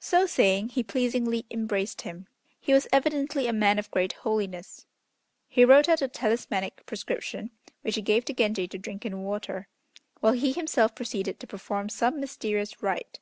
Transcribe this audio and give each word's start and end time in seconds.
So 0.00 0.26
saying, 0.26 0.70
he 0.70 0.82
pleasingly 0.82 1.46
embraced 1.48 2.00
him. 2.00 2.26
He 2.58 2.72
was 2.72 2.88
evidently 2.92 3.46
a 3.46 3.52
man 3.52 3.78
of 3.78 3.88
great 3.92 4.14
holiness. 4.14 4.84
He 5.46 5.64
wrote 5.64 5.88
out 5.88 6.02
a 6.02 6.08
talismanic 6.08 6.84
prescription, 6.86 7.52
which 7.82 7.94
he 7.94 8.02
gave 8.02 8.24
to 8.24 8.34
Genji 8.34 8.66
to 8.66 8.78
drink 8.78 9.06
in 9.06 9.22
water, 9.22 9.68
while 10.18 10.32
he 10.32 10.50
himself 10.52 10.96
proceeded 10.96 11.38
to 11.38 11.46
perform 11.46 11.88
some 11.88 12.18
mysterious 12.18 12.82
rite. 12.82 13.20